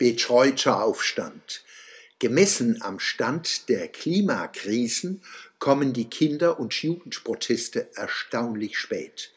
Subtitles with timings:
[0.00, 1.62] Betreuter Aufstand.
[2.20, 5.20] Gemessen am Stand der Klimakrisen
[5.58, 9.30] kommen die Kinder- und Jugendproteste erstaunlich spät.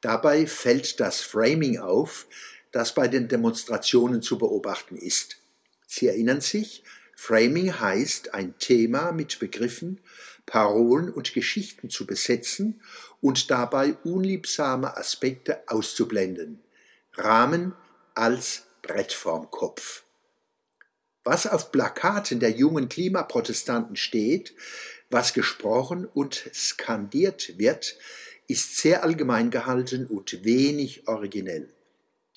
[0.00, 2.26] Dabei fällt das Framing auf,
[2.72, 5.36] das bei den Demonstrationen zu beobachten ist.
[5.86, 6.82] Sie erinnern sich,
[7.14, 10.00] Framing heißt, ein Thema mit Begriffen,
[10.44, 12.82] Parolen und Geschichten zu besetzen
[13.20, 16.58] und dabei unliebsame Aspekte auszublenden.
[17.12, 17.76] Rahmen
[18.16, 20.04] als Brett vorm Kopf.
[21.24, 24.54] Was auf Plakaten der jungen Klimaprotestanten steht,
[25.10, 27.96] was gesprochen und skandiert wird,
[28.48, 31.68] ist sehr allgemein gehalten und wenig originell.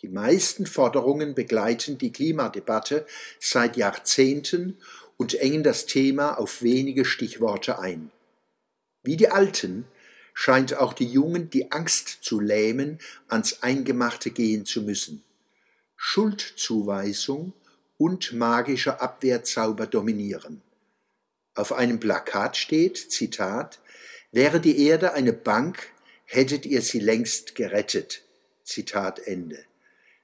[0.01, 3.07] Die meisten Forderungen begleiten die Klimadebatte
[3.39, 4.77] seit Jahrzehnten
[5.17, 8.11] und engen das Thema auf wenige Stichworte ein.
[9.01, 9.85] Wie die Alten
[10.33, 15.23] scheint auch die Jungen die Angst zu lähmen, ans Eingemachte gehen zu müssen.
[16.05, 17.53] Schuldzuweisung
[17.97, 20.61] und magischer Abwehrzauber dominieren.
[21.55, 23.79] Auf einem Plakat steht, Zitat,
[24.33, 25.87] Wäre die Erde eine Bank,
[26.25, 28.21] hättet ihr sie längst gerettet.
[28.65, 29.63] Zitat Ende.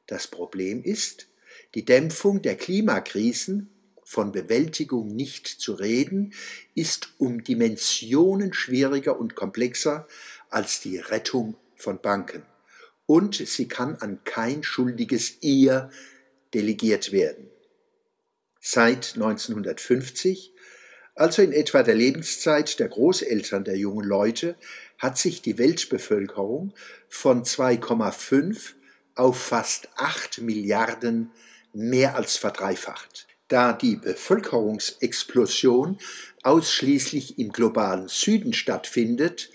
[0.05, 1.27] Das Problem ist,
[1.75, 3.69] die Dämpfung der Klimakrisen,
[4.03, 6.33] von Bewältigung nicht zu reden,
[6.75, 10.07] ist um Dimensionen schwieriger und komplexer
[10.49, 12.43] als die Rettung von Banken
[13.09, 15.89] und sie kann an kein schuldiges Ihr
[16.53, 17.49] delegiert werden.
[18.61, 20.53] Seit 1950,
[21.15, 24.55] also in etwa der Lebenszeit der Großeltern der jungen Leute,
[24.99, 26.75] hat sich die Weltbevölkerung
[27.07, 28.73] von 2,5
[29.15, 31.31] auf fast 8 Milliarden
[31.73, 33.25] mehr als verdreifacht.
[33.47, 35.97] Da die Bevölkerungsexplosion
[36.43, 39.49] ausschließlich im globalen Süden stattfindet,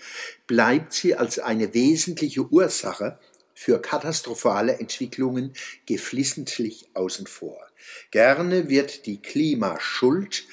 [0.45, 3.17] bleibt sie als eine wesentliche Ursache
[3.55, 5.53] für katastrophale Entwicklungen
[5.87, 7.57] geflissentlich außen vor.
[8.11, 10.43] Gerne wird die Klimaschuld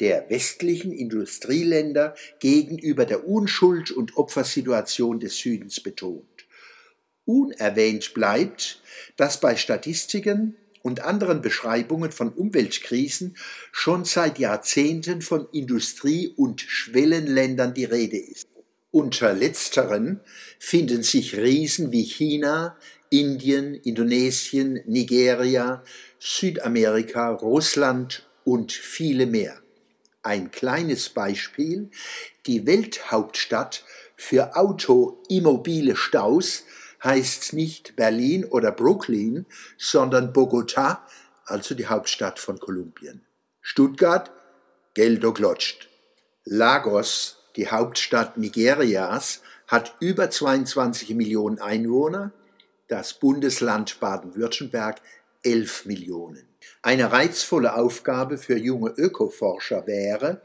[0.00, 6.24] der westlichen Industrieländer gegenüber der Unschuld und Opfersituation des Südens betont.
[7.24, 8.82] Unerwähnt bleibt,
[9.16, 13.36] dass bei Statistiken und anderen Beschreibungen von Umweltkrisen
[13.70, 18.51] schon seit Jahrzehnten von Industrie- und Schwellenländern die Rede ist.
[18.92, 20.20] Unter letzteren
[20.58, 22.76] finden sich Riesen wie China,
[23.08, 25.82] Indien, Indonesien, Nigeria,
[26.18, 29.58] Südamerika, Russland und viele mehr.
[30.22, 31.90] Ein kleines Beispiel,
[32.46, 33.82] die Welthauptstadt
[34.14, 36.64] für autoimmobile Staus
[37.02, 39.46] heißt nicht Berlin oder Brooklyn,
[39.78, 41.06] sondern Bogota,
[41.46, 43.24] also die Hauptstadt von Kolumbien.
[43.62, 44.30] Stuttgart,
[44.92, 45.88] Geldo glotscht.
[46.44, 52.32] Lagos, die Hauptstadt Nigerias, hat über 22 Millionen Einwohner,
[52.88, 55.00] das Bundesland Baden-Württemberg
[55.42, 56.46] 11 Millionen.
[56.82, 60.42] Eine reizvolle Aufgabe für junge Ökoforscher wäre,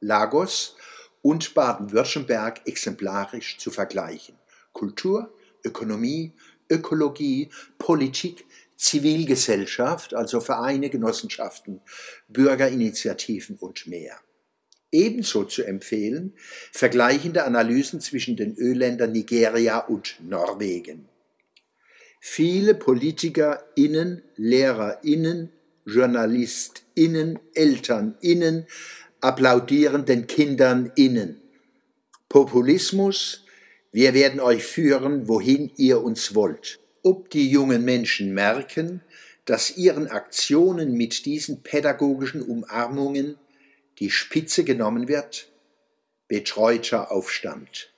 [0.00, 0.76] Lagos
[1.22, 4.36] und Baden-Württemberg exemplarisch zu vergleichen.
[4.72, 6.32] Kultur, Ökonomie,
[6.70, 8.46] Ökologie, Politik,
[8.76, 11.80] Zivilgesellschaft, also Vereine, Genossenschaften,
[12.28, 14.20] Bürgerinitiativen und mehr.
[14.90, 16.32] Ebenso zu empfehlen
[16.72, 21.08] vergleichende Analysen zwischen den Ölländern Nigeria und Norwegen.
[22.20, 25.50] Viele PolitikerInnen, LehrerInnen,
[25.84, 28.66] JournalistInnen, ElternInnen
[29.20, 31.40] applaudieren den KinderInnen.
[32.28, 33.44] Populismus,
[33.92, 36.78] wir werden euch führen, wohin ihr uns wollt.
[37.02, 39.00] Ob die jungen Menschen merken,
[39.44, 43.36] dass ihren Aktionen mit diesen pädagogischen Umarmungen
[43.98, 45.50] die Spitze genommen wird?
[46.28, 47.92] Betreuter Aufstand.